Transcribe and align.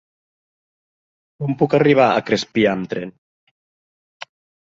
Com 1.43 1.51
puc 1.59 1.75
arribar 1.79 2.07
a 2.13 2.23
Crespià 2.29 2.71
amb 2.77 2.89
tren? 2.95 3.13